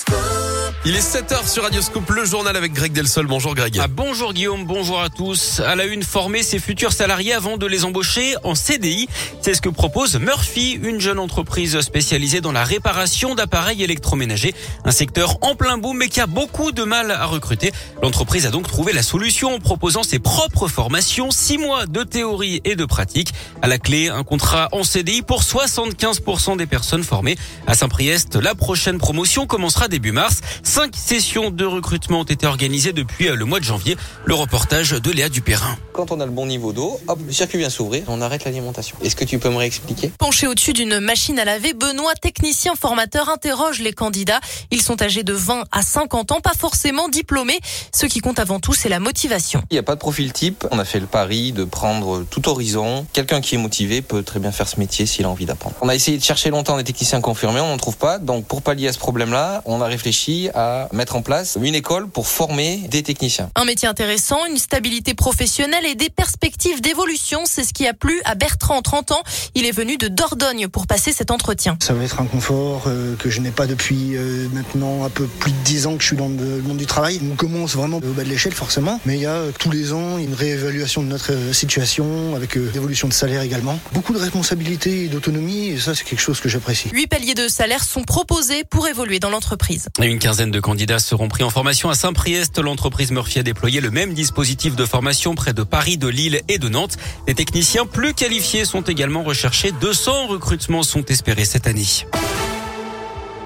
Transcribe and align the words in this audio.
school. 0.00 0.39
Il 0.86 0.96
est 0.96 1.00
7h 1.00 1.46
sur 1.46 1.64
Radioscope, 1.64 2.08
le 2.08 2.24
journal 2.24 2.56
avec 2.56 2.72
Greg 2.72 2.92
Delsol. 2.92 3.26
Bonjour 3.26 3.54
Greg. 3.54 3.78
Ah, 3.78 3.86
bonjour 3.86 4.32
Guillaume, 4.32 4.64
bonjour 4.64 5.02
à 5.02 5.10
tous. 5.10 5.60
À 5.60 5.76
la 5.76 5.84
une, 5.84 6.02
former 6.02 6.42
ses 6.42 6.58
futurs 6.58 6.94
salariés 6.94 7.34
avant 7.34 7.58
de 7.58 7.66
les 7.66 7.84
embaucher 7.84 8.34
en 8.44 8.54
CDI. 8.54 9.06
C'est 9.42 9.52
ce 9.52 9.60
que 9.60 9.68
propose 9.68 10.18
Murphy, 10.18 10.80
une 10.82 10.98
jeune 10.98 11.18
entreprise 11.18 11.78
spécialisée 11.82 12.40
dans 12.40 12.52
la 12.52 12.64
réparation 12.64 13.34
d'appareils 13.34 13.82
électroménagers. 13.82 14.54
Un 14.86 14.90
secteur 14.90 15.36
en 15.42 15.54
plein 15.54 15.76
boom 15.76 15.98
mais 15.98 16.08
qui 16.08 16.18
a 16.18 16.26
beaucoup 16.26 16.72
de 16.72 16.82
mal 16.82 17.10
à 17.10 17.26
recruter. 17.26 17.72
L'entreprise 18.02 18.46
a 18.46 18.50
donc 18.50 18.66
trouvé 18.66 18.94
la 18.94 19.02
solution 19.02 19.56
en 19.56 19.58
proposant 19.58 20.02
ses 20.02 20.18
propres 20.18 20.66
formations, 20.66 21.30
6 21.30 21.58
mois 21.58 21.84
de 21.84 22.04
théorie 22.04 22.62
et 22.64 22.74
de 22.74 22.86
pratique. 22.86 23.34
À 23.60 23.68
la 23.68 23.78
clé, 23.78 24.08
un 24.08 24.24
contrat 24.24 24.70
en 24.72 24.82
CDI 24.82 25.20
pour 25.20 25.42
75% 25.42 26.56
des 26.56 26.66
personnes 26.66 27.04
formées. 27.04 27.36
À 27.66 27.74
Saint-Priest, 27.74 28.36
la 28.36 28.54
prochaine 28.54 28.96
promotion 28.96 29.46
commencera 29.46 29.86
début 29.86 30.12
mars. 30.12 30.40
Cinq 30.70 30.94
sessions 30.94 31.50
de 31.50 31.64
recrutement 31.64 32.20
ont 32.20 32.22
été 32.22 32.46
organisées 32.46 32.92
depuis 32.92 33.26
euh, 33.26 33.34
le 33.34 33.44
mois 33.44 33.58
de 33.58 33.64
janvier. 33.64 33.96
Le 34.24 34.34
reportage 34.34 34.92
de 34.92 35.10
Léa 35.10 35.28
Dupérin. 35.28 35.76
Quand 35.92 36.12
on 36.12 36.20
a 36.20 36.24
le 36.24 36.30
bon 36.30 36.46
niveau 36.46 36.72
d'eau, 36.72 37.00
hop, 37.08 37.18
le 37.26 37.32
circuit 37.32 37.58
vient 37.58 37.70
s'ouvrir, 37.70 38.04
on 38.06 38.22
arrête 38.22 38.44
l'alimentation. 38.44 38.96
Est-ce 39.02 39.16
que 39.16 39.24
tu 39.24 39.40
peux 39.40 39.50
me 39.50 39.56
réexpliquer? 39.56 40.12
Penché 40.16 40.46
au-dessus 40.46 40.72
d'une 40.72 41.00
machine 41.00 41.40
à 41.40 41.44
laver, 41.44 41.74
Benoît, 41.74 42.14
technicien 42.14 42.76
formateur, 42.76 43.28
interroge 43.30 43.80
les 43.80 43.92
candidats. 43.92 44.38
Ils 44.70 44.80
sont 44.80 45.02
âgés 45.02 45.24
de 45.24 45.32
20 45.32 45.64
à 45.72 45.82
50 45.82 46.30
ans, 46.30 46.40
pas 46.40 46.54
forcément 46.56 47.08
diplômés. 47.08 47.58
Ce 47.92 48.06
qui 48.06 48.20
compte 48.20 48.38
avant 48.38 48.60
tout, 48.60 48.72
c'est 48.72 48.88
la 48.88 49.00
motivation. 49.00 49.64
Il 49.70 49.74
n'y 49.74 49.80
a 49.80 49.82
pas 49.82 49.96
de 49.96 50.00
profil 50.00 50.32
type. 50.32 50.68
On 50.70 50.78
a 50.78 50.84
fait 50.84 51.00
le 51.00 51.06
pari 51.06 51.50
de 51.50 51.64
prendre 51.64 52.22
tout 52.30 52.48
horizon. 52.48 53.06
Quelqu'un 53.12 53.40
qui 53.40 53.56
est 53.56 53.58
motivé 53.58 54.02
peut 54.02 54.22
très 54.22 54.38
bien 54.38 54.52
faire 54.52 54.68
ce 54.68 54.78
métier 54.78 55.04
s'il 55.04 55.24
a 55.24 55.28
envie 55.28 55.46
d'apprendre. 55.46 55.74
On 55.80 55.88
a 55.88 55.96
essayé 55.96 56.16
de 56.16 56.22
chercher 56.22 56.50
longtemps 56.50 56.76
des 56.76 56.84
techniciens 56.84 57.20
confirmés, 57.20 57.58
on 57.58 57.66
n'en 57.66 57.76
trouve 57.76 57.96
pas. 57.96 58.18
Donc 58.20 58.46
pour 58.46 58.62
pallier 58.62 58.86
à 58.86 58.92
ce 58.92 59.00
problème-là, 59.00 59.62
on 59.64 59.80
a 59.80 59.86
réfléchi 59.86 60.48
à 60.54 60.59
mettre 60.92 61.16
en 61.16 61.22
place 61.22 61.58
une 61.62 61.74
école 61.74 62.08
pour 62.08 62.26
former 62.26 62.78
des 62.88 63.02
techniciens. 63.02 63.50
Un 63.54 63.64
métier 63.64 63.88
intéressant, 63.88 64.44
une 64.46 64.58
stabilité 64.58 65.14
professionnelle 65.14 65.86
et 65.86 65.94
des 65.94 66.10
perspectives 66.10 66.80
d'évolution, 66.80 67.40
c'est 67.44 67.64
ce 67.64 67.72
qui 67.72 67.86
a 67.86 67.94
plu 67.94 68.20
à 68.24 68.34
Bertrand, 68.34 68.82
30 68.82 69.12
ans. 69.12 69.22
Il 69.54 69.66
est 69.66 69.72
venu 69.72 69.96
de 69.96 70.08
Dordogne 70.08 70.68
pour 70.68 70.86
passer 70.86 71.12
cet 71.12 71.30
entretien. 71.30 71.76
Ça 71.80 71.94
va 71.94 72.04
être 72.04 72.20
un 72.20 72.26
confort 72.26 72.84
euh, 72.86 73.16
que 73.16 73.30
je 73.30 73.40
n'ai 73.40 73.50
pas 73.50 73.66
depuis 73.66 74.16
euh, 74.16 74.48
maintenant 74.52 75.04
un 75.04 75.10
peu 75.10 75.26
plus 75.26 75.52
de 75.52 75.56
10 75.64 75.86
ans 75.86 75.96
que 75.96 76.02
je 76.02 76.08
suis 76.08 76.16
dans 76.16 76.28
le 76.28 76.62
monde 76.62 76.78
du 76.78 76.86
travail. 76.86 77.20
On 77.30 77.36
commence 77.36 77.74
vraiment 77.74 77.98
au 77.98 78.00
bas 78.00 78.24
de 78.24 78.28
l'échelle 78.28 78.54
forcément, 78.54 79.00
mais 79.06 79.16
il 79.16 79.22
y 79.22 79.26
a 79.26 79.30
euh, 79.30 79.52
tous 79.58 79.70
les 79.70 79.92
ans 79.92 80.18
une 80.18 80.34
réévaluation 80.34 81.02
de 81.02 81.08
notre 81.08 81.32
situation 81.52 82.34
avec 82.36 82.54
l'évolution 82.54 83.08
de 83.08 83.12
salaire 83.12 83.42
également. 83.42 83.78
Beaucoup 83.92 84.12
de 84.12 84.18
responsabilités 84.18 85.04
et 85.04 85.08
d'autonomie 85.08 85.68
et 85.68 85.78
ça 85.78 85.94
c'est 85.94 86.04
quelque 86.04 86.20
chose 86.20 86.40
que 86.40 86.48
j'apprécie. 86.48 86.88
Huit 86.92 87.06
paliers 87.06 87.34
de 87.34 87.48
salaire 87.48 87.84
sont 87.84 88.04
proposés 88.04 88.64
pour 88.64 88.88
évoluer 88.88 89.18
dans 89.18 89.30
l'entreprise. 89.30 89.88
Une 90.00 90.18
quinzaine 90.18 90.49
de 90.50 90.60
candidats 90.60 90.98
seront 90.98 91.28
pris 91.28 91.42
en 91.42 91.50
formation 91.50 91.90
à 91.90 91.94
Saint-Priest. 91.94 92.58
L'entreprise 92.58 93.10
Murphy 93.10 93.38
a 93.38 93.42
déployé 93.42 93.80
le 93.80 93.90
même 93.90 94.14
dispositif 94.14 94.76
de 94.76 94.84
formation 94.84 95.34
près 95.34 95.52
de 95.52 95.62
Paris, 95.62 95.96
de 95.96 96.08
Lille 96.08 96.42
et 96.48 96.58
de 96.58 96.68
Nantes. 96.68 96.96
Des 97.26 97.34
techniciens 97.34 97.86
plus 97.86 98.14
qualifiés 98.14 98.64
sont 98.64 98.82
également 98.82 99.22
recherchés. 99.22 99.72
200 99.72 100.26
recrutements 100.26 100.82
sont 100.82 101.04
espérés 101.04 101.44
cette 101.44 101.66
année. 101.66 102.06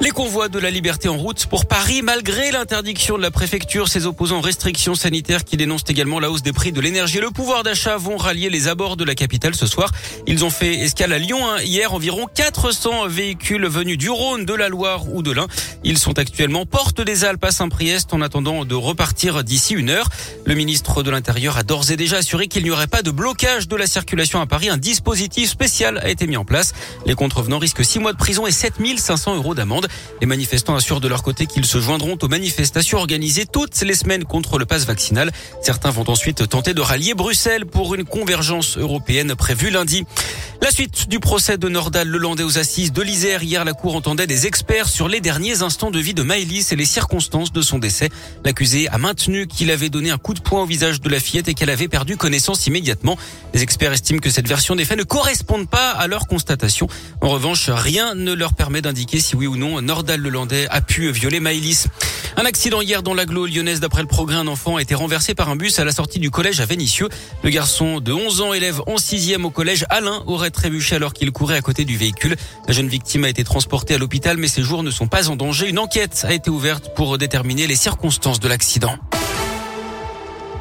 Les 0.05 0.11
convois 0.11 0.51
de 0.51 0.59
la 0.59 0.69
liberté 0.69 1.09
en 1.09 1.17
route 1.17 1.47
pour 1.47 1.65
Paris, 1.65 2.03
malgré 2.03 2.51
l'interdiction 2.51 3.17
de 3.17 3.23
la 3.23 3.31
préfecture, 3.31 3.89
ses 3.89 4.05
opposants 4.05 4.43
restrictions 4.43 4.95
sanitaires 4.95 5.45
qui 5.45 5.57
dénoncent 5.57 5.89
également 5.89 6.21
la 6.21 6.31
hausse 6.31 6.43
des 6.43 6.53
prix 6.53 6.73
de 6.73 6.81
l'énergie 6.83 7.17
et 7.17 7.21
le 7.23 7.31
pouvoir 7.31 7.63
d'achat 7.63 7.97
vont 7.97 8.19
rallier 8.19 8.51
les 8.51 8.69
abords 8.69 8.99
de 8.99 9.05
la 9.05 9.15
capitale 9.15 9.55
ce 9.55 9.67
soir. 9.67 9.91
Ils 10.27 10.45
ont 10.45 10.51
fait 10.51 10.75
escale 10.75 11.15
à 11.15 11.19
Lyon 11.19 11.39
hein, 11.49 11.63
hier, 11.63 11.95
environ 11.95 12.27
400 12.27 13.07
véhicules 13.09 13.67
venus 13.67 13.97
du 13.97 14.11
Rhône, 14.11 14.45
de 14.45 14.53
la 14.53 14.69
Loire 14.69 15.11
ou 15.11 15.23
de 15.23 15.33
l'Ain. 15.33 15.47
Ils 15.85 15.97
sont 15.97 16.19
actuellement 16.19 16.67
porte 16.67 17.01
des 17.01 17.25
Alpes 17.25 17.45
à 17.45 17.51
Saint-Priest 17.51 18.13
en 18.13 18.21
attendant 18.21 18.67
de 18.67 18.75
repartir 18.75 19.43
d'ici 19.43 19.73
une 19.73 19.89
heure. 19.89 20.11
Le 20.45 20.55
ministre 20.55 21.03
de 21.03 21.11
l'Intérieur 21.11 21.57
a 21.57 21.63
d'ores 21.63 21.91
et 21.91 21.97
déjà 21.97 22.19
assuré 22.19 22.49
qu'il 22.49 22.65
n'y 22.65 22.71
aurait 22.71 22.89
pas 22.89 23.01
de 23.01 23.11
blocage 23.11 23.69
de 23.69 23.77
la 23.77 23.87
circulation 23.87 24.39
à 24.43 24.45
Paris. 24.45 24.69
Un 24.69 24.77
dispositif 24.77 25.49
spécial 25.49 25.97
a 25.97 26.11
été 26.11 26.27
mis 26.27 26.37
en 26.37 26.45
place. 26.45 26.75
Les 27.07 27.15
contrevenants 27.15 27.59
risquent 27.59 27.87
6 27.87 28.01
mois 28.01 28.13
de 28.13 28.19
prison 28.19 28.47
et 28.47 28.53
7500 28.53 29.37
euros 29.37 29.55
d'amende. 29.55 29.89
Les 30.21 30.27
manifestants 30.27 30.75
assurent 30.75 31.01
de 31.01 31.09
leur 31.09 31.23
côté 31.23 31.47
qu'ils 31.47 31.67
se 31.67 31.79
joindront 31.81 32.17
aux 32.21 32.29
manifestations 32.29 32.99
organisées 32.99 33.47
toutes 33.47 33.81
les 33.83 33.95
semaines 33.95 34.25
contre 34.25 34.59
le 34.59 34.65
pass 34.65 34.87
vaccinal. 34.87 35.31
Certains 35.63 35.91
vont 35.91 36.09
ensuite 36.09 36.49
tenter 36.49 36.75
de 36.75 36.81
rallier 36.81 37.15
Bruxelles 37.15 37.67
pour 37.67 37.95
une 37.95 38.05
convergence 38.05 38.79
européenne 38.79 39.35
prévue 39.35 39.71
lundi. 39.71 40.05
La 40.63 40.71
suite 40.71 41.09
du 41.09 41.21
procès 41.21 41.59
de 41.59 41.69
Nordal 41.69 42.09
Lelandais 42.09 42.43
aux 42.43 42.59
assises 42.59 42.93
de 42.93 43.03
l'Isère. 43.03 43.43
Hier, 43.43 43.65
la 43.65 43.75
Cour 43.75 43.97
entendait 43.97 44.27
des 44.27 44.47
experts 44.47 44.89
sur 44.89 45.09
les 45.09 45.21
derniers 45.21 45.63
instants 45.63 45.91
de 45.91 45.99
vie 45.99 46.15
de 46.15 46.23
Maëlys 46.23 46.73
et 46.73 46.77
les 46.77 46.87
circonstances 46.87 47.53
de 47.53 47.61
son 47.61 47.79
décès. 47.79 48.09
L'accusé 48.45 48.89
a 48.89 48.97
maintenu 48.97 49.47
qu'il 49.47 49.71
avait 49.71 49.91
donné 49.91 50.11
un 50.11 50.17
coup 50.17 50.33
de 50.33 50.41
poing 50.41 50.63
au 50.63 50.67
visage 50.67 51.01
de 51.01 51.09
la 51.11 51.21
fillette 51.21 51.49
et 51.49 51.55
qu'elle 51.55 51.71
avait 51.71 51.89
perdu 51.89 52.17
connaissance 52.17 52.67
immédiatement. 52.67 53.19
Les 53.53 53.63
experts 53.63 53.93
estiment 53.93 54.21
que 54.21 54.31
cette 54.31 54.49
version 54.49 54.75
des 54.75 54.85
faits 54.85 54.99
ne 54.99 55.03
correspond 55.03 55.67
pas 55.67 55.91
à 55.91 56.07
leur 56.07 56.27
constatation. 56.27 56.89
En 57.21 57.29
revanche, 57.29 57.69
rien 57.69 58.15
ne 58.15 58.33
leur 58.33 58.55
permet 58.55 58.81
d'indiquer 58.81 59.21
si 59.21 59.37
oui 59.37 59.47
ou 59.47 59.57
non 59.57 59.74
Nordal 59.81 60.21
Lelandais 60.21 60.67
a 60.71 60.81
pu 60.81 61.11
violer 61.11 61.41
Maëlys. 61.41 61.89
Un 62.37 62.45
accident 62.45 62.81
hier 62.81 63.03
dans 63.03 63.15
l'agglo 63.15 63.47
lyonnaise. 63.47 63.81
D'après 63.81 64.03
le 64.03 64.09
progrès, 64.09 64.37
un 64.37 64.49
enfant 64.49 64.77
a 64.77 64.83
été 64.83 64.95
renversé 64.95 65.35
par 65.35 65.49
un 65.49 65.57
bus 65.57 65.79
à 65.79 65.85
la 65.85 65.93
sortie 65.93 66.19
du 66.19 66.31
collège 66.31 66.61
à 66.61 66.67
Vénissieux. 66.67 67.09
Le 67.43 67.51
garçon 67.51 68.01
de 68.01 68.13
11 68.13 68.41
ans, 68.41 68.53
élève 68.53 68.81
en 68.87 68.99
sixième 68.99 69.45
au 69.45 69.51
collège 69.51 69.87
Alain, 69.89 70.23
aurait 70.27 70.51
trébuché 70.51 70.97
alors 70.97 71.13
qu'il 71.13 71.31
courait 71.31 71.57
à 71.57 71.63
côté 71.63 71.85
du 71.85 71.97
véhicule. 71.97 72.37
La 72.67 72.75
jeune 72.75 72.89
victime 72.89 73.25
a 73.25 73.29
été 73.29 73.45
transportée 73.45 73.95
à 73.95 73.99
l'hôpital, 73.99 74.37
mais 74.37 74.49
ses 74.49 74.63
jours 74.63 74.83
ne 74.83 74.91
sont 74.91 75.07
pas 75.07 75.29
en 75.29 75.37
danger. 75.37 75.69
Une 75.69 75.79
enquête 75.79 76.25
a 76.29 76.35
été 76.35 76.51
ouverte 76.51 76.95
pour 76.97 77.17
déterminer 77.19 77.67
les 77.67 77.77
circonstances 77.77 78.41
de 78.41 78.49
l'accident. 78.49 78.99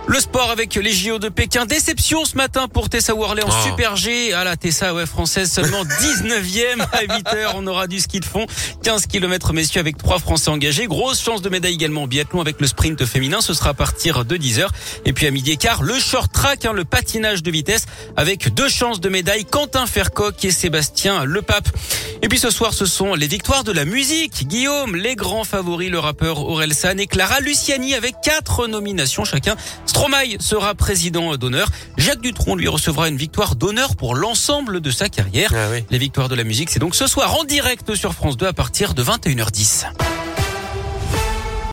Le 0.06 0.20
sport 0.20 0.52
avec 0.52 0.76
les 0.76 0.92
JO 0.92 1.18
de 1.18 1.30
Pékin. 1.30 1.66
Déception 1.66 2.26
ce 2.26 2.36
matin 2.36 2.68
pour 2.68 2.90
Tessa 2.90 3.16
Worley 3.16 3.42
en 3.44 3.48
Oh. 3.50 3.64
Super 3.70 3.96
G. 3.96 4.34
Ah 4.34 4.44
la 4.44 4.58
Tessa 4.58 4.94
ouais, 4.94 5.06
française 5.06 5.50
seulement 5.52 5.84
19e 6.02 6.82
à 6.92 7.02
8 7.16 7.28
heures. 7.36 7.54
On 7.56 7.66
aura 7.68 7.88
du 7.88 8.00
ski 8.00 8.20
de 8.20 8.26
fond. 8.26 8.46
15 8.84 9.08
km 9.08 9.54
messieurs 9.54 9.80
avec 9.80 9.98
trois 9.98 10.20
Français 10.20 10.50
engagés. 10.52 10.88
Grosse 10.88 11.22
chance 11.24 11.42
de 11.42 11.50
médaille 11.50 11.74
également 11.74 12.04
en 12.04 12.08
biathlon 12.08 12.42
avec 12.42 12.60
le 12.60 12.68
sprint 12.68 13.06
féminin. 13.06 13.40
Ce 13.42 13.54
sera 13.54 13.70
à 13.72 13.74
partir 13.74 14.26
de 14.26 14.36
10 14.38 14.60
heures. 14.60 14.72
Et 15.06 15.14
puis 15.14 15.26
à 15.26 15.32
midi 15.32 15.52
et 15.52 15.58
quart, 15.58 15.82
le 15.82 15.98
short 15.98 16.32
track, 16.32 16.66
hein, 16.66 16.74
le 16.74 16.84
patinage 16.86 17.42
de 17.42 17.50
vitesse 17.50 17.86
avec 18.18 18.54
deux 18.54 18.70
chances 18.70 19.00
de 19.00 19.10
médaille. 19.10 19.46
Quentin 19.46 19.88
Fercoq 19.88 20.44
et 20.44 20.52
Sébastien 20.52 21.24
Lepape. 21.26 21.70
Et 22.22 22.28
puis 22.28 22.40
ce 22.40 22.50
soir, 22.52 22.74
ce 22.74 22.86
sont 22.86 23.16
les 23.16 23.28
victoires 23.28 23.64
de 23.64 23.72
la 23.72 23.86
musique. 23.86 24.48
Guillaume, 24.48 24.96
les 24.96 25.16
grands 25.16 25.44
favoris, 25.46 25.90
le 25.90 26.00
rappeur 26.00 26.40
Aurel 26.40 26.74
San 26.74 27.00
et 27.00 27.08
Clara 27.08 27.40
Luciani 27.40 27.96
avec 27.96 28.16
quatre 28.22 28.68
nominations 28.68 29.24
chacun. 29.26 29.56
Stromae 29.94 30.38
sera 30.40 30.74
président 30.74 31.38
d'honneur. 31.38 31.70
Jacques 31.98 32.22
Dutronc 32.22 32.56
lui 32.56 32.68
recevra 32.68 33.10
une 33.10 33.16
victoire 33.16 33.56
d'honneur 33.56 33.96
pour 33.96 34.16
l'ensemble 34.16 34.82
de 34.82 34.90
sa 34.90 35.08
carrière. 35.08 35.54
Ah 35.56 35.68
oui. 35.72 35.86
Les 35.92 36.00
victoires 36.00 36.30
de 36.30 36.36
la 36.36 36.44
musique, 36.44 36.72
c'est 36.72 36.80
donc 36.80 36.96
ce 36.96 37.06
soir 37.06 37.36
en 37.36 37.44
direct 37.44 37.94
sur 37.94 38.12
France 38.16 38.36
2 38.36 38.48
à 38.48 38.54
partir 38.54 38.96
de 38.96 39.04
21h10. 39.04 39.86